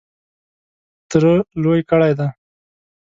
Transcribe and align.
تره 1.09 1.33
لوی 1.61 1.81
کړی 1.89 2.11
دی. 2.19 2.29